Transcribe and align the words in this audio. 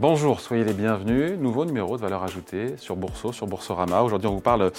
Bonjour, 0.00 0.40
soyez 0.40 0.64
les 0.64 0.72
bienvenus. 0.72 1.32
Nouveau 1.38 1.66
numéro 1.66 1.98
de 1.98 2.00
valeur 2.00 2.22
ajoutée 2.22 2.78
sur 2.78 2.96
Bourso, 2.96 3.34
sur 3.34 3.46
Boursorama. 3.46 4.00
Aujourd'hui, 4.00 4.28
on 4.28 4.32
vous 4.32 4.40
parle 4.40 4.72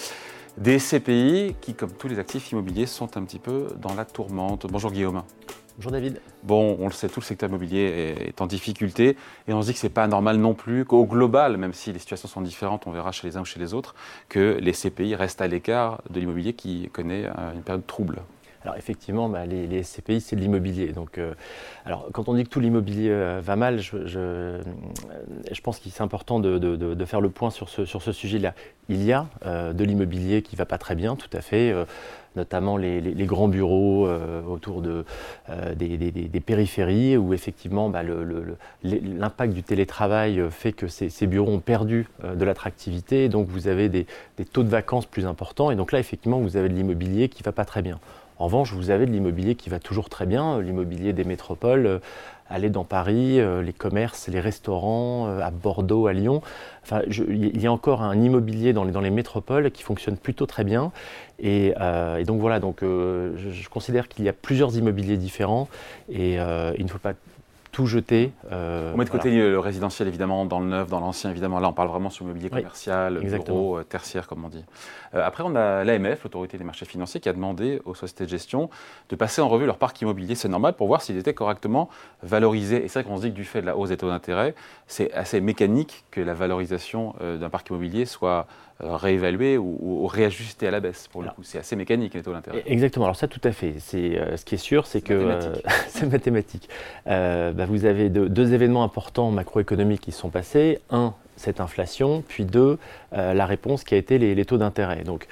des 0.58 0.80
CPI 0.80 1.56
qui, 1.62 1.76
comme 1.76 1.92
tous 1.92 2.08
les 2.08 2.18
actifs 2.18 2.52
immobiliers, 2.52 2.88
sont 2.88 3.18
un 3.18 3.24
petit 3.24 3.38
peu 3.38 3.68
dans 3.80 3.94
la 3.94 4.04
tourmente. 4.04 4.66
Bonjour 4.68 4.92
Guillaume. 4.92 5.22
Bonjour 5.78 5.92
David. 5.92 6.20
Bon, 6.42 6.76
on 6.80 6.88
le 6.88 6.92
sait, 6.92 7.08
tout 7.08 7.20
le 7.20 7.26
secteur 7.26 7.50
immobilier 7.50 8.16
est 8.30 8.42
en 8.42 8.48
difficulté 8.48 9.16
et 9.48 9.54
on 9.54 9.62
se 9.62 9.68
dit 9.68 9.74
que 9.74 9.80
ce 9.80 9.86
n'est 9.86 9.94
pas 9.94 10.08
normal 10.08 10.38
non 10.38 10.56
plus 10.56 10.86
qu'au 10.86 11.06
global, 11.06 11.56
même 11.58 11.74
si 11.74 11.94
les 11.94 12.00
situations 12.00 12.28
sont 12.28 12.42
différentes, 12.42 12.88
on 12.88 12.92
verra 12.92 13.12
chez 13.12 13.28
les 13.28 13.38
uns 13.38 13.42
ou 13.42 13.46
chez 13.46 13.60
les 13.60 13.76
autres, 13.76 13.94
que 14.28 14.58
les 14.60 14.74
CPI 14.74 15.14
restent 15.14 15.42
à 15.42 15.48
l'écart 15.48 16.02
de 16.10 16.20
l'immobilier 16.20 16.54
qui 16.54 16.90
connaît 16.92 17.28
euh, 17.28 17.54
une 17.54 17.62
période 17.62 17.86
trouble. 17.86 18.24
Alors 18.64 18.78
effectivement, 18.78 19.30
bah, 19.30 19.46
les, 19.46 19.84
CPI, 19.84 20.22
c'est 20.22 20.36
de 20.36 20.42
l'immobilier. 20.42 20.92
Donc, 20.92 21.18
euh, 21.18 21.34
alors 21.86 22.10
quand 22.14 22.30
on 22.30 22.34
dit 22.34 22.44
que 22.44 22.50
tout 22.50 22.60
l'immobilier 22.60 23.10
euh, 23.10 23.42
va 23.44 23.56
mal, 23.56 23.80
je, 23.80 24.06
je, 24.06 25.62
pense 25.62 25.80
qu'il 25.80 25.92
est 25.92 26.02
important 26.02 26.40
de, 26.40 27.06
faire 27.06 27.22
le 27.22 27.30
point 27.30 27.50
sur 27.50 27.70
ce, 27.70 28.12
sujet-là. 28.12 28.54
Il 28.90 29.04
y 29.04 29.14
a 29.14 29.28
de 29.46 29.84
l'immobilier 29.84 30.42
qui 30.42 30.56
va 30.56 30.66
pas 30.66 30.78
très 30.78 30.96
bien, 30.96 31.16
tout 31.16 31.30
à 31.34 31.42
fait 31.42 31.74
notamment 32.36 32.78
les, 32.78 33.26
grands 33.26 33.48
bureaux 33.48 34.08
euh, 34.08 34.42
autour 34.44 34.82
de, 34.82 35.06
euh, 35.50 35.76
des, 35.76 36.40
périphéries, 36.40 37.18
où 37.18 37.34
effectivement 37.34 37.90
bah, 37.90 38.02
l'impact 38.84 39.54
du 39.54 39.64
télétravail 39.64 40.42
fait 40.50 40.72
que 40.72 40.88
ces, 40.88 41.28
bureaux 41.28 41.52
ont 41.52 41.60
perdu 41.60 42.08
euh, 42.24 42.36
de 42.36 42.46
l'attractivité, 42.46 43.30
donc 43.30 43.48
vous 43.48 43.68
avez 43.68 43.90
des, 43.90 44.06
taux 44.52 44.64
de 44.64 44.70
vacances 44.70 45.06
plus 45.06 45.26
importants, 45.26 45.72
et 45.72 45.76
donc 45.76 45.92
là 45.92 46.00
effectivement 46.00 46.40
vous 46.40 46.58
avez 46.58 46.70
de 46.70 46.74
l'immobilier 46.74 47.30
qui 47.30 47.42
ne 47.42 47.46
va 47.46 47.52
pas 47.52 47.66
très 47.66 47.82
bien. 47.82 48.00
En 48.42 48.46
revanche, 48.46 48.74
vous 48.74 48.90
avez 48.90 49.06
de 49.06 49.12
l'immobilier 49.12 49.54
qui 49.54 49.70
va 49.70 49.78
toujours 49.78 50.10
très 50.10 50.26
bien, 50.26 50.60
l'immobilier 50.60 51.14
des 51.14 51.24
métropoles 51.24 52.02
aller 52.52 52.70
dans 52.70 52.84
Paris, 52.84 53.40
euh, 53.40 53.62
les 53.62 53.74
commerces, 53.74 54.28
les 54.28 54.40
restaurants, 54.40 55.28
euh, 55.28 55.40
à 55.40 55.52
Bordeaux, 55.52 56.08
à 56.08 56.14
Lyon. 56.14 56.42
Enfin, 56.84 57.02
il 57.08 57.62
y 57.62 57.68
a 57.68 57.72
encore 57.72 58.02
un 58.02 58.20
immobilier 58.20 58.74
dans 58.74 58.84
les, 58.84 59.10
métropoles 59.10 59.72
qui 59.72 59.84
fonctionne 59.84 60.18
plutôt 60.18 60.46
très 60.46 60.64
bien. 60.64 60.92
Et, 61.40 61.74
euh, 61.80 62.24
donc 62.24 62.40
voilà, 62.40 62.60
je, 62.60 63.70
considère 63.70 64.08
qu'il 64.08 64.26
y 64.26 64.30
a 64.30 64.34
plusieurs 64.34 64.76
immobiliers 64.78 65.18
différents 65.18 65.70
et 66.10 66.36
il 66.36 66.84
ne 66.84 66.88
faut 66.88 66.98
pas 66.98 67.14
tout 67.82 67.88
jeter. 67.88 68.32
Euh, 68.52 68.92
on 68.94 68.98
met 68.98 69.06
de 69.06 69.10
côté 69.10 69.32
le 69.32 69.58
résidentiel 69.58 70.08
évidemment, 70.08 70.46
dans 70.46 70.60
le 70.60 70.68
neuf, 70.68 70.90
dans 70.90 71.00
l'ancien 71.00 71.32
évidemment. 71.32 71.60
Là, 71.60 71.70
on 71.70 71.74
parle 71.74 71.90
vraiment 71.90 72.12
sur 72.12 72.24
l'immobilier 72.24 72.50
commercial, 72.50 73.20
bureau, 73.20 73.80
euh, 73.80 73.84
tertiaire, 73.84 74.28
comme 74.28 74.46
on 74.46 74.50
dit. 74.50 74.64
Euh, 75.16 75.26
après, 75.26 75.44
on 75.44 75.56
a 75.56 75.84
l'AMF, 75.84 76.24
l'autorité 76.24 76.60
des 76.60 76.64
marchés 76.64 76.86
financiers, 76.86 77.20
qui 77.20 77.28
a 77.28 77.34
demandé 77.34 77.82
aux 77.86 77.96
sociétés 77.96 78.26
de 78.26 78.30
gestion 78.30 78.70
de 79.10 79.16
passer 79.16 79.42
en 79.42 79.50
revue 79.50 79.66
leur 79.66 79.78
parc 79.78 80.00
immobilier. 80.02 80.36
C'est 80.36 80.48
normal 80.48 80.74
pour 80.74 80.88
voir 80.88 81.02
s'il 81.02 81.18
était 81.18 81.34
correctement 81.34 81.90
valorisé. 82.22 82.86
Et 82.86 82.88
c'est 82.88 83.02
vrai 83.02 83.10
qu'on 83.10 83.18
se 83.18 83.24
dit 83.24 83.32
que 83.32 83.36
du 83.36 83.46
fait 83.46 83.62
de 83.62 83.66
la 83.66 83.76
hausse 83.76 83.90
des 83.90 83.98
taux 83.98 84.10
d'intérêt, 84.10 84.54
c'est 84.86 85.12
assez 85.14 85.42
mécanique 85.42 86.06
que 86.12 86.22
la 86.22 86.36
valorisation 86.36 87.16
d'un 87.20 87.50
parc 87.50 87.70
immobilier 87.70 88.06
soit 88.06 88.46
réévaluer 88.82 89.58
ou, 89.58 90.08
réajuster 90.08 90.68
à 90.68 90.72
la 90.72 90.80
baisse. 90.80 91.08
Pour 91.08 91.22
le 91.22 91.30
coup, 91.30 91.44
c'est 91.44 91.60
assez 91.60 91.76
mécanique 91.76 92.14
les 92.14 92.24
taux 92.24 92.34
d'intérêt. 92.34 92.64
Exactement. 92.66 93.06
Alors 93.06 93.16
ça, 93.16 93.28
tout 93.28 93.42
à 93.44 93.52
fait. 93.52 93.76
C'est 93.80 94.18
euh, 94.18 94.38
ce 94.38 94.46
qui 94.46 94.56
est 94.56 94.60
sûr, 94.60 94.86
c'est 94.86 95.02
que 95.02 95.38
c'est 95.88 96.12
mathématique. 96.12 96.70
Euh, 97.08 97.52
bah, 97.52 97.66
vous 97.66 97.86
avez 97.86 98.10
deux, 98.10 98.54
événements 98.54 98.84
importants 98.84 99.32
macroéconomiques 99.32 100.02
qui 100.02 100.12
sont 100.12 100.30
passés. 100.30 100.80
Un, 100.90 101.14
cette 101.38 101.60
inflation, 101.60 102.24
puis 102.28 102.46
deux, 102.46 102.78
la 103.12 103.46
réponse 103.48 103.84
qui 103.84 103.96
a 103.96 103.98
été 103.98 104.20
les, 104.20 104.46
taux 104.46 104.58
d'intérêt. 104.58 105.04
Donc 105.04 105.28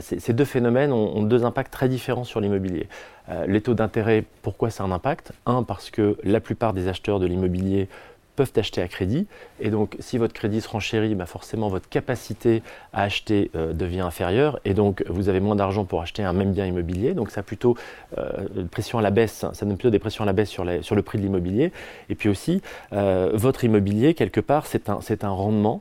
ces 0.00 0.32
deux 0.34 0.44
phénomènes 0.44 0.92
ont, 0.92 1.22
deux 1.22 1.46
impacts 1.46 1.72
très 1.72 1.88
différents 1.88 2.24
sur 2.24 2.40
l'immobilier. 2.40 2.88
les 3.46 3.62
taux 3.62 3.72
d'intérêt, 3.72 4.24
pourquoi 4.42 4.68
c'est 4.68 4.82
un 4.82 4.90
impact? 4.90 5.32
Un, 5.46 5.62
parce 5.62 5.90
que 5.90 6.18
la 6.24 6.40
plupart 6.40 6.74
des 6.74 6.88
acheteurs 6.88 7.20
de 7.20 7.26
l'immobilier 7.26 7.88
peuvent 8.36 8.52
acheter 8.56 8.82
à 8.82 8.88
crédit. 8.88 9.26
Et 9.60 9.70
donc, 9.70 9.96
si 9.98 10.18
votre 10.18 10.34
crédit 10.34 10.60
se 10.60 10.68
renchérit, 10.68 11.14
bah 11.14 11.26
forcément, 11.26 11.68
votre 11.68 11.88
capacité 11.88 12.62
à 12.92 13.02
acheter 13.02 13.50
euh, 13.56 13.72
devient 13.72 14.00
inférieure. 14.00 14.60
Et 14.64 14.74
donc, 14.74 15.02
vous 15.08 15.28
avez 15.28 15.40
moins 15.40 15.56
d'argent 15.56 15.84
pour 15.84 16.02
acheter 16.02 16.22
un 16.22 16.32
même 16.32 16.52
bien 16.52 16.66
immobilier. 16.66 17.14
Donc, 17.14 17.30
ça 17.30 17.42
plutôt 17.42 17.76
euh, 18.18 18.46
pression 18.70 18.98
à 18.98 19.02
la 19.02 19.10
baisse. 19.10 19.44
Ça 19.52 19.66
donne 19.66 19.76
plutôt 19.76 19.90
des 19.90 19.98
pressions 19.98 20.22
à 20.22 20.26
la 20.26 20.32
baisse 20.32 20.50
sur, 20.50 20.64
sur 20.82 20.94
le 20.94 21.02
prix 21.02 21.18
de 21.18 21.22
l'immobilier. 21.22 21.72
Et 22.10 22.14
puis 22.14 22.28
aussi, 22.28 22.62
euh, 22.92 23.30
votre 23.34 23.64
immobilier, 23.64 24.14
quelque 24.14 24.40
part, 24.40 24.66
c'est 24.66 24.88
un, 24.88 25.00
un 25.22 25.30
rendement. 25.30 25.80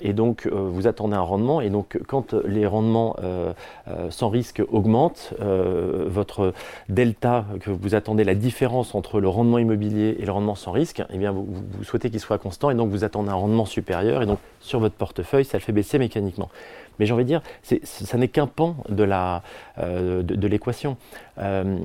et 0.00 0.12
donc, 0.14 0.46
vous 0.46 0.86
attendez 0.86 1.14
un 1.14 1.20
rendement. 1.20 1.60
Et 1.60 1.68
donc, 1.68 1.98
quand 2.06 2.34
les 2.34 2.66
rendements 2.66 3.16
sans 4.10 4.28
risque 4.30 4.62
augmentent, 4.70 5.34
votre 5.38 6.54
delta 6.88 7.44
que 7.60 7.70
vous 7.70 7.94
attendez, 7.94 8.24
la 8.24 8.34
différence 8.34 8.94
entre 8.94 9.20
le 9.20 9.28
rendement 9.28 9.58
immobilier 9.58 10.16
et 10.18 10.24
le 10.24 10.32
rendement 10.32 10.54
sans 10.54 10.72
risque, 10.72 11.02
eh 11.10 11.18
bien, 11.18 11.32
vous 11.32 11.81
souhaitez 11.84 12.10
qu'il 12.10 12.20
soit 12.20 12.38
constant 12.38 12.70
et 12.70 12.74
donc 12.74 12.90
vous 12.90 13.04
attendez 13.04 13.30
un 13.30 13.34
rendement 13.34 13.66
supérieur 13.66 14.22
et 14.22 14.26
donc 14.26 14.38
sur 14.60 14.80
votre 14.80 14.94
portefeuille, 14.94 15.44
ça 15.44 15.58
le 15.58 15.62
fait 15.62 15.72
baisser 15.72 15.98
mécaniquement. 15.98 16.50
Mais 16.98 17.06
j'ai 17.06 17.12
envie 17.12 17.24
de 17.24 17.28
dire, 17.28 17.42
ça 17.82 18.18
n'est 18.18 18.28
qu'un 18.28 18.46
pan 18.46 18.76
de 18.88 19.06
euh, 19.78 20.22
l'équation. 20.22 20.96
Euh, 21.38 21.78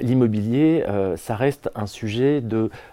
l'immobilier, 0.00 0.84
euh, 0.88 1.16
ça 1.16 1.34
reste 1.34 1.70
un 1.74 1.86
sujet 1.86 2.42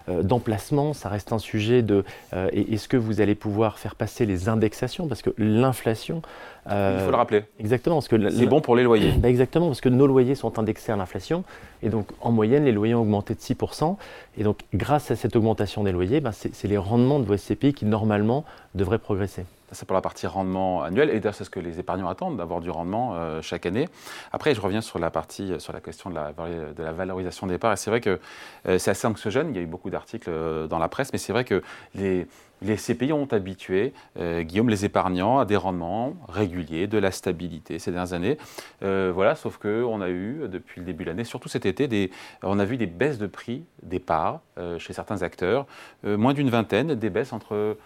d'emplacement, 0.08 0.92
ça 0.92 1.08
reste 1.08 1.32
un 1.32 1.38
sujet 1.38 1.82
de 1.82 2.04
est-ce 2.32 2.88
que 2.88 2.96
vous 2.96 3.20
allez 3.20 3.34
pouvoir 3.34 3.78
faire 3.78 3.94
passer 3.94 4.26
les 4.26 4.48
indexations 4.48 5.06
Parce 5.06 5.22
que 5.22 5.30
l'inflation. 5.38 6.22
Il 6.66 7.00
faut 7.00 7.10
le 7.10 7.16
rappeler. 7.16 7.42
Exactement. 7.58 8.00
C'est 8.00 8.46
bon 8.46 8.60
pour 8.60 8.76
les 8.76 8.84
loyers. 8.84 9.12
Bah, 9.12 9.28
exactement, 9.28 9.66
parce 9.66 9.80
que 9.80 9.88
nos 9.88 10.06
loyers 10.06 10.34
sont 10.34 10.58
indexés 10.58 10.92
à 10.92 10.96
l'inflation. 10.96 11.44
Et 11.82 11.88
donc, 11.88 12.08
en 12.20 12.30
moyenne, 12.30 12.64
les 12.64 12.72
loyers 12.72 12.94
ont 12.94 13.02
augmenté 13.02 13.34
de 13.34 13.40
6%. 13.40 13.96
Et 14.38 14.44
donc, 14.44 14.60
grâce 14.72 15.10
à 15.10 15.16
cette 15.16 15.34
augmentation 15.34 15.82
des 15.82 15.92
loyers, 15.92 16.20
bah, 16.20 16.30
c'est 16.32 16.68
les 16.68 16.78
rendements 16.78 17.18
de 17.18 17.24
vos 17.24 17.36
SCPI 17.36 17.74
qui, 17.74 17.84
normalement, 17.84 18.44
devraient 18.74 18.98
progresser. 18.98 19.44
C'est 19.72 19.86
pour 19.86 19.94
la 19.94 20.00
partie 20.00 20.26
rendement 20.26 20.82
annuel. 20.82 21.10
Et 21.10 21.20
d'ailleurs, 21.20 21.34
c'est 21.34 21.44
ce 21.44 21.50
que 21.50 21.60
les 21.60 21.80
épargnants 21.80 22.08
attendent, 22.08 22.36
d'avoir 22.36 22.60
du 22.60 22.70
rendement 22.70 23.14
euh, 23.14 23.42
chaque 23.42 23.66
année. 23.66 23.88
Après, 24.32 24.54
je 24.54 24.60
reviens 24.60 24.80
sur 24.80 24.98
la 24.98 25.10
partie, 25.10 25.52
sur 25.58 25.72
la 25.72 25.80
question 25.80 26.10
de 26.10 26.14
la, 26.14 26.32
de 26.32 26.82
la 26.82 26.92
valorisation 26.92 27.46
des 27.46 27.58
parts. 27.58 27.72
Et 27.72 27.76
c'est 27.76 27.90
vrai 27.90 28.00
que 28.00 28.20
euh, 28.68 28.78
c'est 28.78 28.90
assez 28.90 29.06
anxiogène. 29.06 29.48
Il 29.50 29.56
y 29.56 29.58
a 29.58 29.62
eu 29.62 29.66
beaucoup 29.66 29.90
d'articles 29.90 30.30
euh, 30.30 30.66
dans 30.66 30.78
la 30.78 30.88
presse. 30.88 31.12
Mais 31.12 31.18
c'est 31.18 31.32
vrai 31.32 31.44
que 31.44 31.62
les, 31.94 32.26
les 32.60 32.76
CPI 32.76 33.12
ont 33.12 33.26
habitué, 33.32 33.92
Guillaume, 34.16 34.68
les 34.68 34.84
épargnants 34.84 35.40
à 35.40 35.44
des 35.44 35.56
rendements 35.56 36.14
réguliers, 36.28 36.86
de 36.86 36.96
la 36.96 37.10
stabilité 37.10 37.80
ces 37.80 37.90
dernières 37.90 38.12
années. 38.12 38.38
voilà, 38.80 39.34
sauf 39.34 39.56
qu'on 39.56 40.00
a 40.00 40.08
eu, 40.10 40.42
depuis 40.46 40.80
le 40.80 40.86
début 40.86 41.02
de 41.02 41.08
l'année, 41.08 41.24
surtout 41.24 41.48
cet 41.48 41.66
été, 41.66 41.88
des, 41.88 42.12
on 42.44 42.60
a 42.60 42.64
vu 42.64 42.76
des 42.76 42.86
baisses 42.86 43.18
de 43.18 43.26
prix 43.26 43.64
des 43.82 43.98
parts 43.98 44.42
chez 44.78 44.92
certains 44.92 45.22
acteurs. 45.22 45.66
moins 46.04 46.34
d'une 46.34 46.50
vingtaine, 46.50 46.94
des 46.94 47.10
baisses 47.10 47.32
entre 47.32 47.76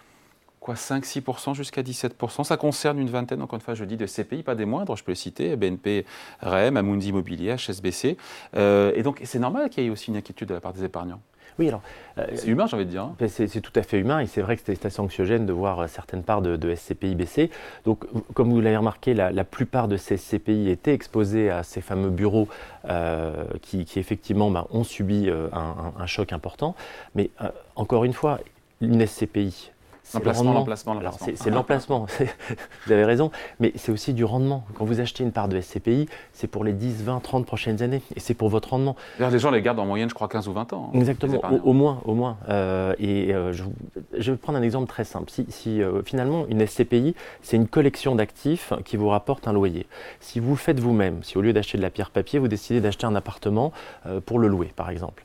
quoi 0.67 0.75
5-6% 0.75 1.55
jusqu'à 1.55 1.81
17%. 1.81 2.43
Ça 2.43 2.57
concerne 2.57 2.99
une 2.99 3.09
vingtaine, 3.09 3.41
encore 3.41 3.55
une 3.55 3.61
fois, 3.61 3.73
je 3.73 3.85
dis, 3.85 3.95
de 3.95 4.05
CPI, 4.05 4.43
pas 4.43 4.53
des 4.53 4.65
moindres, 4.65 4.97
je 4.97 5.03
peux 5.03 5.13
les 5.13 5.15
citer, 5.15 5.55
BNP, 5.55 6.05
REM, 6.41 6.75
Amundi 6.75 7.07
Immobilier, 7.07 7.55
HSBC. 7.55 8.17
Euh, 8.57 8.91
et 8.93 9.01
donc, 9.01 9.21
c'est 9.23 9.39
normal 9.39 9.69
qu'il 9.69 9.85
y 9.85 9.87
ait 9.87 9.89
aussi 9.89 10.09
une 10.11 10.17
inquiétude 10.17 10.49
de 10.49 10.53
la 10.53 10.59
part 10.59 10.73
des 10.73 10.83
épargnants. 10.83 11.21
Oui, 11.57 11.69
alors. 11.69 11.81
Euh, 12.17 12.25
c'est 12.35 12.47
humain, 12.47 12.67
j'ai 12.67 12.75
envie 12.75 12.85
de 12.85 12.91
dire. 12.91 13.03
Hein. 13.03 13.15
Ben, 13.17 13.29
c'est 13.29 13.61
tout 13.61 13.71
à 13.79 13.81
fait 13.81 13.97
humain 13.97 14.19
et 14.19 14.27
c'est 14.27 14.41
vrai 14.41 14.57
que 14.57 14.61
c'est 14.65 14.85
assez 14.85 14.99
anxiogène 14.99 15.45
de 15.45 15.53
voir 15.53 15.79
euh, 15.79 15.87
certaines 15.87 16.21
parts 16.21 16.41
de, 16.41 16.75
SCPI 16.75 17.15
baisser. 17.15 17.49
Donc, 17.85 18.03
comme 18.33 18.51
vous 18.51 18.59
l'avez 18.59 18.75
remarqué, 18.75 19.13
la, 19.13 19.43
plupart 19.45 19.87
de 19.87 19.95
ces 19.95 20.17
SCPI 20.17 20.69
étaient 20.69 20.93
exposés 20.93 21.49
à 21.49 21.63
ces 21.63 21.79
fameux 21.79 22.09
bureaux 22.09 22.49
qui, 23.61 23.87
effectivement 23.95 24.51
ben, 24.51 24.67
ont 24.71 24.83
subi 24.83 25.29
un, 25.29 26.05
choc 26.05 26.33
important. 26.33 26.75
Mais 27.15 27.31
encore 27.75 28.03
une 28.03 28.13
fois, 28.13 28.39
une 28.81 29.05
SCPI, 29.05 29.71
L'emplacement, 30.13 30.53
l'emplacement, 30.53 30.93
l'emplacement. 30.93 31.27
C'est 31.35 31.49
l'emplacement, 31.49 32.05
vous 32.85 32.91
avez 32.91 33.03
raison, 33.03 33.31
mais 33.59 33.73
c'est 33.75 33.91
aussi 33.91 34.13
du 34.13 34.23
rendement. 34.23 34.63
Quand 34.75 34.85
vous 34.85 34.99
achetez 34.99 35.23
une 35.23 35.31
part 35.31 35.49
de 35.49 35.59
SCPI, 35.59 36.07
c'est 36.33 36.47
pour 36.47 36.63
les 36.63 36.73
10, 36.73 37.03
20, 37.03 37.19
30 37.19 37.45
prochaines 37.45 37.81
années, 37.81 38.01
et 38.15 38.19
c'est 38.19 38.33
pour 38.33 38.49
votre 38.49 38.69
rendement. 38.69 38.95
Les 39.19 39.39
gens 39.39 39.51
les 39.51 39.61
gardent 39.61 39.79
en 39.79 39.85
moyenne, 39.85 40.09
je 40.09 40.13
crois, 40.13 40.29
15 40.29 40.47
ou 40.47 40.53
20 40.53 40.73
ans. 40.73 40.91
Hein, 40.93 40.97
Exactement, 40.97 41.41
au, 41.63 41.73
moins. 41.73 42.01
Au 42.05 42.13
moins. 42.13 42.37
Euh, 42.47 42.93
et 42.99 43.33
euh, 43.33 43.51
je, 43.53 44.31
vais 44.31 44.37
prendre 44.37 44.57
un 44.57 44.61
exemple 44.61 44.87
très 44.87 45.03
simple. 45.03 45.29
Si, 45.49 45.81
euh, 45.81 46.01
finalement, 46.03 46.45
une 46.47 46.65
SCPI, 46.65 47.13
c'est 47.41 47.57
une 47.57 47.67
collection 47.67 48.15
d'actifs 48.15 48.73
qui 48.85 48.95
vous 48.95 49.09
rapporte 49.09 49.47
un 49.47 49.53
loyer. 49.53 49.87
Si 50.21 50.39
vous 50.39 50.51
le 50.51 50.57
faites 50.57 50.79
vous-même, 50.79 51.23
si 51.23 51.37
au 51.37 51.41
lieu 51.41 51.53
d'acheter 51.53 51.77
de 51.77 51.83
la 51.83 51.89
pierre 51.89 52.11
papier, 52.11 52.39
vous 52.39 52.47
décidez 52.47 52.79
d'acheter 52.79 53.05
un 53.05 53.15
appartement 53.15 53.71
pour 54.25 54.39
le 54.39 54.47
louer, 54.47 54.71
par 54.75 54.89
exemple, 54.89 55.23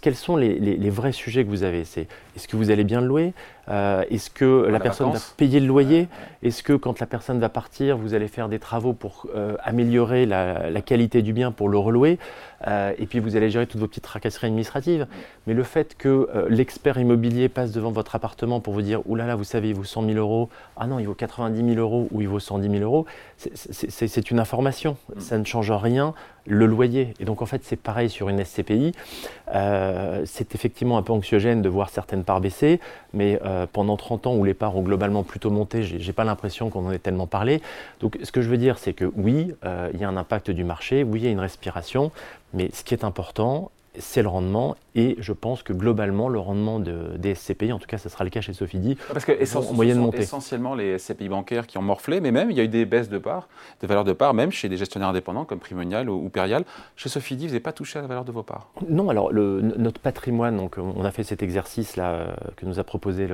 quels 0.00 0.14
sont 0.14 0.36
les, 0.36 0.90
vrais 0.90 1.12
sujets 1.12 1.44
que 1.44 1.48
vous 1.48 1.62
avez? 1.62 1.84
C'est 1.84 2.06
est-ce 2.40 2.48
que 2.48 2.56
vous 2.56 2.70
allez 2.70 2.84
bien 2.84 3.02
le 3.02 3.06
louer? 3.06 3.34
Euh, 3.70 4.02
Est-ce 4.10 4.30
que 4.30 4.66
la, 4.68 4.80
personne 4.80 5.12
va 5.12 5.18
payer 5.36 5.60
le 5.60 5.66
loyer? 5.66 6.08
Est-ce 6.42 6.62
que 6.62 6.72
quand 6.72 6.98
la 6.98 7.06
personne 7.06 7.38
va 7.38 7.48
partir, 7.48 7.98
vous 7.98 8.14
allez 8.14 8.28
faire 8.28 8.48
des 8.48 8.58
travaux 8.58 8.94
pour 8.94 9.26
euh, 9.34 9.56
améliorer 9.62 10.26
la, 10.26 10.80
qualité 10.80 11.22
du 11.22 11.32
bien 11.32 11.52
pour 11.52 11.68
le 11.68 11.78
relouer? 11.78 12.18
Euh, 12.66 12.92
Et 12.98 13.06
puis 13.06 13.20
vous 13.20 13.36
allez 13.36 13.50
gérer 13.50 13.66
toutes 13.66 13.80
vos 13.80 13.86
petites 13.86 14.04
tracasseries 14.04 14.46
administratives. 14.46 15.06
Mais 15.46 15.54
le 15.54 15.62
fait 15.62 15.96
que 15.96 16.28
l'expert 16.48 16.98
immobilier 16.98 17.48
passe 17.48 17.72
devant 17.72 17.92
votre 17.92 18.14
appartement 18.14 18.60
pour 18.60 18.72
vous 18.72 18.82
dire 18.82 19.02
Ouh 19.08 19.16
là 19.16 19.26
là, 19.26 19.36
vous 19.36 19.44
savez, 19.44 19.68
il 19.68 19.74
vaut 19.74 19.84
100 19.84 20.06
000 20.06 20.16
euros, 20.16 20.48
ah 20.76 20.86
non, 20.86 20.98
il 20.98 21.06
vaut 21.06 21.14
90 21.14 21.74
000 21.74 21.78
euros 21.78 22.08
ou 22.10 22.22
il 22.22 22.28
vaut 22.28 22.40
110 22.40 22.70
000 22.70 22.82
euros, 22.82 23.06
c'est 23.36 24.30
une 24.30 24.40
information. 24.40 24.96
Mm. 25.14 25.20
Ça 25.20 25.38
ne 25.38 25.44
change 25.44 25.70
rien 25.70 26.14
le 26.46 26.66
loyer. 26.66 27.14
Et 27.20 27.24
donc 27.24 27.42
en 27.42 27.46
fait, 27.46 27.62
c'est 27.64 27.76
pareil 27.76 28.08
sur 28.08 28.28
une 28.28 28.42
SCPI. 28.44 28.92
c'est 30.24 30.54
effectivement 30.54 30.98
un 30.98 31.02
peu 31.02 31.12
anxiogène 31.12 31.62
de 31.62 31.68
voir 31.68 31.90
certaines 31.90 32.24
parts 32.30 32.78
mais 33.12 33.40
pendant 33.72 33.96
30 33.96 34.28
ans 34.28 34.34
où 34.36 34.44
les 34.44 34.54
parts 34.54 34.76
ont 34.76 34.82
globalement 34.82 35.24
plutôt 35.24 35.50
monté, 35.50 35.82
je 35.82 35.96
n'ai 35.96 36.12
pas 36.12 36.24
l'impression 36.24 36.70
qu'on 36.70 36.86
en 36.86 36.92
ait 36.92 36.98
tellement 36.98 37.26
parlé. 37.26 37.60
Donc 38.00 38.18
ce 38.22 38.30
que 38.30 38.40
je 38.40 38.48
veux 38.48 38.58
dire, 38.58 38.78
c'est 38.78 38.92
que 38.92 39.10
oui, 39.16 39.52
il 39.92 40.00
y 40.00 40.04
a 40.04 40.08
un 40.08 40.16
impact 40.16 40.50
du 40.50 40.64
marché, 40.64 41.02
oui, 41.02 41.20
il 41.20 41.24
y 41.24 41.28
a 41.28 41.30
une 41.30 41.40
respiration, 41.40 42.12
mais 42.54 42.70
ce 42.72 42.84
qui 42.84 42.94
est 42.94 43.04
important, 43.04 43.70
c'est 43.98 44.22
le 44.22 44.28
rendement 44.28 44.76
et 44.94 45.16
je 45.20 45.32
pense 45.32 45.62
que 45.62 45.72
globalement, 45.72 46.28
le 46.28 46.38
rendement 46.38 46.80
de, 46.80 47.16
des 47.16 47.34
SCPI, 47.34 47.72
en 47.72 47.78
tout 47.78 47.86
cas, 47.86 47.98
ce 47.98 48.08
sera 48.08 48.24
le 48.24 48.30
cas 48.30 48.40
chez 48.40 48.52
Sofidi, 48.52 48.96
Parce 49.12 49.24
que 49.24 49.56
en 49.56 49.72
moyenne 49.72 49.98
montée. 49.98 50.18
essentiellement 50.18 50.74
les 50.74 50.98
SCPI 50.98 51.28
bancaires 51.28 51.66
qui 51.66 51.78
ont 51.78 51.82
morflé, 51.82 52.20
mais 52.20 52.32
même 52.32 52.50
il 52.50 52.56
y 52.56 52.60
a 52.60 52.64
eu 52.64 52.68
des 52.68 52.84
baisses 52.84 53.08
de 53.08 53.18
parts, 53.18 53.48
de 53.80 53.86
valeur 53.86 54.04
de 54.04 54.12
parts, 54.12 54.34
même 54.34 54.50
chez 54.50 54.68
des 54.68 54.76
gestionnaires 54.76 55.08
indépendants 55.08 55.44
comme 55.44 55.60
Primonial 55.60 56.10
ou, 56.10 56.28
Perial. 56.28 56.64
Chez 56.96 57.08
Sofidi, 57.08 57.46
vous 57.46 57.52
n'avez 57.52 57.60
pas 57.60 57.72
touché 57.72 57.98
à 57.98 58.02
la 58.02 58.08
valeur 58.08 58.24
de 58.24 58.32
vos 58.32 58.42
parts? 58.42 58.68
Non, 58.88 59.10
alors 59.10 59.32
le, 59.32 59.60
notre 59.60 60.00
patrimoine, 60.00 60.56
donc 60.56 60.76
on 60.78 61.04
a 61.04 61.10
fait 61.12 61.22
cet 61.22 61.42
exercice-là 61.42 62.10
euh, 62.10 62.34
que 62.56 62.66
nous 62.66 62.80
a 62.80 62.84
proposé 62.84 63.28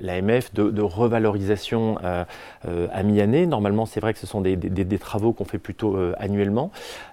l'AMF 0.00 0.52
de, 0.52 0.82
revalorisation 0.82 1.98
euh, 2.04 2.24
euh, 2.66 2.86
à 2.92 3.02
mi-année. 3.02 3.46
Normalement, 3.46 3.86
c'est 3.86 4.00
vrai 4.00 4.12
que 4.12 4.18
ce 4.18 4.26
sont 4.26 4.40
des, 4.40 4.56
des, 4.56 4.98
travaux 4.98 5.32
qu'on 5.32 5.44
fait 5.44 5.58
plutôt 5.58 5.96
annuellement. 6.18 6.70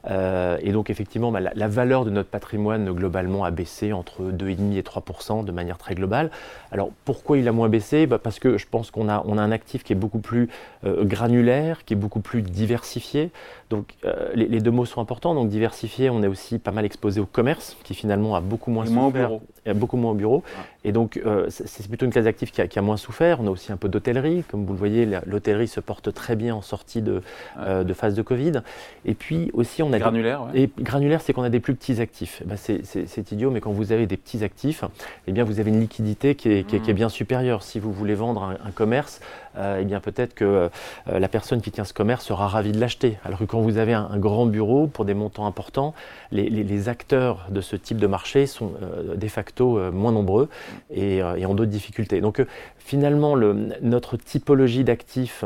et 0.09 0.71
donc, 0.71 0.89
effectivement, 0.89 1.31
bah, 1.31 1.39
la, 1.39 1.51
la 1.55 1.67
valeur 1.67 2.03
de 2.03 2.09
notre 2.09 2.29
patrimoine 2.29 2.84
globalement 2.93 3.43
a 3.43 3.51
baissé 3.51 3.93
entre 3.93 4.23
2,5 4.31 4.77
et 4.77 4.81
3% 4.81 5.45
de 5.45 5.51
manière 5.51 5.77
très 5.77 5.95
globale. 5.95 6.31
Alors 6.71 6.89
pourquoi 7.05 7.37
il 7.37 7.47
a 7.47 7.51
moins 7.51 7.69
baissé 7.69 8.07
bah, 8.07 8.19
Parce 8.19 8.39
que 8.39 8.57
je 8.57 8.65
pense 8.69 8.91
qu'on 8.91 9.09
a, 9.09 9.23
on 9.25 9.37
a 9.37 9.41
un 9.41 9.51
actif 9.51 9.83
qui 9.83 9.93
est 9.93 9.95
beaucoup 9.95 10.19
plus 10.19 10.49
euh, 10.85 11.03
granulaire, 11.03 11.85
qui 11.85 11.93
est 11.93 11.97
beaucoup 11.97 12.19
plus 12.19 12.41
diversifié. 12.41 13.31
Donc 13.69 13.95
euh, 14.05 14.29
les, 14.35 14.59
deux 14.59 14.71
mots 14.71 14.85
sont 14.85 15.01
importants. 15.01 15.33
Donc 15.33 15.49
diversifié, 15.49 16.09
on 16.09 16.21
est 16.23 16.27
aussi 16.27 16.59
pas 16.59 16.71
mal 16.71 16.85
exposé 16.85 17.19
au 17.19 17.25
commerce, 17.25 17.77
qui 17.83 17.93
finalement 17.93 18.35
a 18.35 18.41
beaucoup 18.41 18.71
moins, 18.71 18.85
souffert, 18.85 19.33
au. 19.33 19.41
Beaucoup 19.73 19.97
moins 19.97 20.11
au 20.11 20.15
bureau. 20.15 20.43
Et 20.83 20.91
donc 20.91 21.19
euh, 21.25 21.47
c'est 21.49 21.87
plutôt 21.87 22.05
une 22.05 22.11
classe 22.11 22.25
d'actifs 22.25 22.51
qui, 22.51 22.67
qui, 22.67 22.79
a 22.79 22.81
moins 22.81 22.97
souffert. 22.97 23.39
On 23.41 23.47
a 23.47 23.49
aussi 23.49 23.71
un 23.71 23.77
peu 23.77 23.89
d'hôtellerie, 23.89 24.43
comme 24.49 24.65
vous 24.65 24.73
le 24.73 24.79
voyez, 24.79 25.07
l'hôtellerie 25.25 25.67
se 25.67 25.79
porte 25.79 26.13
très 26.13 26.35
bien 26.35 26.55
en 26.55 26.61
sortie 26.61 27.01
de, 27.01 27.21
de 27.57 27.93
phase 27.93 28.15
de 28.15 28.21
Covid. 28.21 28.61
Et 29.05 29.13
puis 29.13 29.49
aussi 29.53 29.81
on 29.83 29.91
a 29.93 29.99
granulaire. 29.99 30.47
Et 30.53 30.69
granulaire, 30.79 31.21
c'est 31.21 31.33
qu'on 31.33 31.43
a 31.43 31.49
des 31.49 31.59
plus 31.59 31.75
petits 31.75 32.01
actifs. 32.01 32.43
Bah, 32.45 32.55
c'est 32.57 33.31
idiot, 33.31 33.51
mais 33.51 33.61
quand 33.61 33.71
vous 33.71 33.91
avez 33.91 34.07
des 34.07 34.17
petits 34.17 34.43
actifs, 34.43 34.83
eh 35.27 35.31
bien 35.31 35.43
vous 35.43 35.59
avez 35.59 35.69
une 35.69 35.79
liquidité 35.79 36.35
qui 36.35 36.49
est, 36.49 36.63
qui 36.67 36.75
est, 36.75 36.87
mmh. 36.87 36.93
bien 36.93 37.09
supérieure. 37.09 37.63
Si 37.63 37.79
vous 37.79 37.91
voulez 37.91 38.15
vendre 38.15 38.43
un, 38.43 38.71
commerce, 38.71 39.21
euh, 39.57 39.79
eh 39.81 39.85
bien 39.85 39.99
peut-être 39.99 40.33
que 40.33 40.45
euh, 40.45 40.69
la 41.07 41.27
personne 41.27 41.61
qui 41.61 41.71
tient 41.71 41.85
ce 41.85 41.93
commerce 41.93 42.25
sera 42.25 42.47
ravie 42.47 42.71
de 42.71 42.79
l'acheter. 42.79 43.17
Alors 43.23 43.39
que 43.39 43.45
quand 43.45 43.61
vous 43.61 43.77
avez 43.77 43.93
un, 43.93 44.17
grand 44.17 44.45
bureau 44.45 44.87
pour 44.87 45.05
des 45.05 45.13
montants 45.13 45.45
importants, 45.45 45.93
les, 46.31 46.89
acteurs 46.89 47.47
de 47.49 47.61
ce 47.61 47.75
type 47.75 47.97
de 47.97 48.07
marché 48.07 48.45
sont 48.47 48.73
euh, 48.81 49.15
de 49.15 49.15
facto 49.55 49.91
moins 49.91 50.11
nombreux 50.11 50.49
et, 50.93 51.23
ont 51.23 51.55
d'autres 51.55 51.71
difficultés. 51.71 52.21
Donc 52.21 52.43
finalement, 52.77 53.35
le, 53.35 53.69
notre 53.81 54.17
typologie 54.17 54.83
d'actifs 54.83 55.45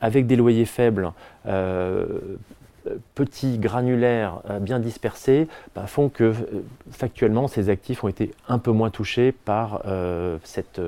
avec 0.00 0.26
des 0.26 0.36
loyers 0.36 0.66
faibles, 0.66 1.12
petits, 3.18 3.58
granulaires, 3.58 4.42
euh, 4.48 4.60
bien 4.60 4.78
dispersés, 4.78 5.48
bah, 5.74 5.88
font 5.88 6.08
que 6.08 6.22
euh, 6.22 6.34
factuellement 6.92 7.48
ces 7.48 7.68
actifs 7.68 8.04
ont 8.04 8.08
été 8.08 8.30
un 8.46 8.60
peu 8.60 8.70
moins 8.70 8.90
touchés 8.90 9.32
par, 9.32 9.82
euh, 9.86 10.36
cette, 10.44 10.80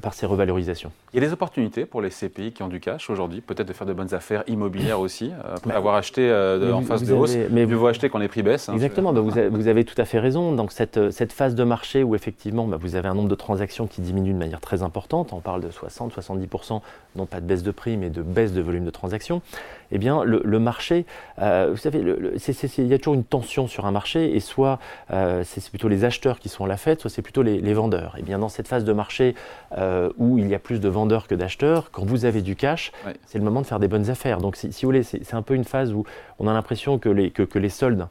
par 0.00 0.14
ces 0.14 0.24
revalorisations. 0.24 0.92
Il 1.12 1.20
y 1.20 1.24
a 1.24 1.26
des 1.26 1.32
opportunités 1.32 1.84
pour 1.84 2.00
les 2.00 2.10
CPI 2.10 2.52
qui 2.52 2.62
ont 2.62 2.68
du 2.68 2.78
cash 2.78 3.10
aujourd'hui, 3.10 3.40
peut-être 3.40 3.66
de 3.66 3.72
faire 3.72 3.88
de 3.88 3.92
bonnes 3.92 4.14
affaires 4.14 4.44
immobilières 4.46 5.00
aussi, 5.06 5.32
après 5.52 5.70
bah, 5.70 5.76
avoir 5.76 5.96
acheté 5.96 6.32
en 6.72 6.82
phase 6.82 7.02
de 7.02 7.12
hausse. 7.12 7.36
mais 7.50 7.66
mieux 7.66 7.74
vaut 7.74 7.88
acheter 7.88 8.08
quand 8.08 8.18
les 8.18 8.28
prix 8.28 8.44
baissent. 8.44 8.68
Hein, 8.68 8.74
exactement, 8.74 9.12
bah, 9.12 9.20
vous, 9.20 9.36
avez, 9.36 9.48
vous, 9.48 9.66
avez, 9.66 9.84
tout 9.84 10.00
à 10.00 10.04
fait 10.04 10.20
raison. 10.20 10.52
Donc 10.52 10.70
cette, 10.70 11.10
cette 11.10 11.32
phase 11.32 11.56
de 11.56 11.64
marché 11.64 12.04
où 12.04 12.14
effectivement 12.14 12.66
vous 12.66 12.94
avez 12.94 13.08
un 13.08 13.14
nombre 13.14 13.28
de 13.28 13.34
transactions 13.34 13.88
qui 13.88 14.00
diminue 14.00 14.32
de 14.32 14.38
manière 14.38 14.60
très 14.60 14.84
importante, 14.84 15.32
on 15.32 15.40
parle 15.40 15.60
de 15.60 15.70
60-70%, 15.70 16.80
non 17.16 17.26
pas 17.26 17.40
de 17.40 17.46
baisse 17.46 17.64
de 17.64 17.72
prix, 17.72 17.96
mais 17.96 18.10
de 18.10 18.22
baisse 18.22 18.52
de 18.52 18.62
volume 18.62 18.84
de 18.84 18.90
transactions, 18.90 19.42
eh 19.90 19.98
bien 19.98 20.22
le 20.24 20.58
marché 20.60 21.04
euh, 21.40 21.68
vous 21.70 21.76
savez, 21.76 22.00
il 22.00 22.86
y 22.86 22.94
a 22.94 22.98
toujours 22.98 23.14
une 23.14 23.24
tension 23.24 23.66
sur 23.66 23.86
un 23.86 23.90
marché, 23.90 24.34
et 24.34 24.40
soit 24.40 24.78
euh, 25.12 25.42
c'est 25.44 25.68
plutôt 25.70 25.88
les 25.88 26.04
acheteurs 26.04 26.38
qui 26.38 26.48
sont 26.48 26.64
à 26.64 26.68
la 26.68 26.76
fête, 26.76 27.00
soit 27.00 27.10
c'est 27.10 27.22
plutôt 27.22 27.42
les, 27.42 27.72
vendeurs. 27.72 28.14
Et 28.16 28.20
eh 28.20 28.22
bien 28.22 28.38
dans 28.38 28.50
cette 28.50 28.68
phase 28.68 28.84
de 28.84 28.92
marché 28.92 29.34
euh, 29.78 30.10
où 30.18 30.38
il 30.38 30.46
y 30.48 30.54
a 30.54 30.58
plus 30.58 30.78
de 30.78 30.88
vendeurs 30.88 31.26
que 31.26 31.34
d'acheteurs, 31.34 31.90
quand 31.90 32.04
vous 32.04 32.26
avez 32.26 32.42
du 32.42 32.54
cash, 32.54 32.92
c'est 33.26 33.38
le 33.38 33.44
moment 33.44 33.62
de 33.62 33.66
faire 33.66 33.80
des 33.80 33.88
bonnes 33.88 34.10
affaires. 34.10 34.38
Donc 34.38 34.56
si, 34.56 34.68
vous 34.68 34.88
voulez, 34.88 35.02
c'est 35.02 35.34
un 35.34 35.42
peu 35.42 35.54
une 35.54 35.64
phase 35.64 35.92
où 35.92 36.04
on 36.38 36.46
a 36.48 36.52
l'impression 36.52 36.98
que 36.98 37.08
les, 37.08 37.30
que, 37.30 37.58
les 37.58 37.68
soldes 37.70 38.08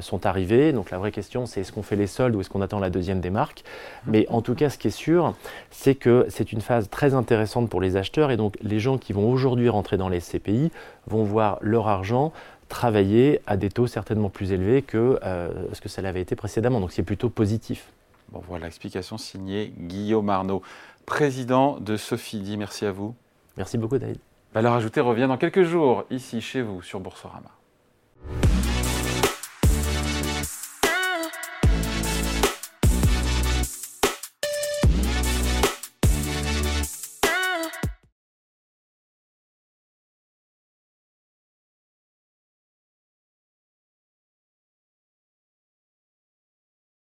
sont 0.00 0.26
arrivés. 0.26 0.72
Donc 0.72 0.90
la 0.90 0.98
vraie 0.98 1.12
question, 1.12 1.46
c'est 1.46 1.60
est-ce 1.60 1.72
qu'on 1.72 1.82
fait 1.82 1.96
les 1.96 2.06
soldes 2.06 2.34
ou 2.34 2.40
est-ce 2.40 2.50
qu'on 2.50 2.62
attend 2.62 2.80
la 2.80 2.90
deuxième 2.90 3.20
des 3.20 3.30
marques? 3.30 3.62
Mais 4.06 4.26
en 4.28 4.42
tout 4.42 4.54
cas, 4.54 4.70
ce 4.70 4.78
qui 4.78 4.88
est 4.88 4.90
sûr, 4.90 5.34
c'est 5.70 5.94
que 5.94 6.26
c'est 6.28 6.52
une 6.52 6.60
phase 6.60 6.88
très 6.90 7.14
intéressante 7.14 7.68
pour 7.68 7.80
les 7.80 7.96
acheteurs, 7.96 8.30
et 8.30 8.36
donc 8.36 8.56
les 8.62 8.80
gens 8.80 8.98
qui 8.98 9.12
vont 9.12 9.30
aujourd'hui 9.30 9.68
rentrer 9.68 9.96
dans 9.96 10.08
les 10.08 10.20
CPI 10.20 10.70
vont 11.06 11.24
voir 11.24 11.58
leur 11.60 11.88
argent 11.88 12.32
travailler 12.70 13.42
à 13.46 13.58
des 13.58 13.68
taux 13.68 13.86
certainement 13.86 14.30
plus 14.30 14.52
élevés 14.52 14.80
que 14.80 15.18
euh, 15.22 15.50
ce 15.74 15.82
que 15.82 15.90
ça 15.90 16.00
l'avait 16.00 16.22
été 16.22 16.34
précédemment. 16.36 16.80
Donc 16.80 16.92
c'est 16.92 17.02
plutôt 17.02 17.28
positif. 17.28 17.92
Bon 18.32 18.42
voilà, 18.48 18.68
explication 18.68 19.18
signée 19.18 19.74
Guillaume 19.76 20.30
Arnaud, 20.30 20.62
président 21.04 21.78
de 21.78 21.96
Sophie 21.98 22.56
Merci 22.56 22.86
à 22.86 22.92
vous. 22.92 23.14
Merci 23.58 23.76
beaucoup 23.76 23.98
David. 23.98 24.18
Valeur 24.54 24.72
ajoutée 24.72 25.00
revient 25.00 25.26
dans 25.28 25.36
quelques 25.36 25.64
jours 25.64 26.04
ici 26.10 26.40
chez 26.40 26.62
vous 26.62 26.80
sur 26.80 27.00
Boursorama. 27.00 27.50